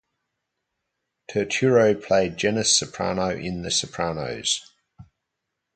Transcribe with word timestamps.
Turturro 1.29 1.93
played 1.93 2.35
Janice 2.35 2.75
Soprano 2.75 3.29
in 3.37 3.61
"The 3.61 3.69
Sopranos". 3.69 4.71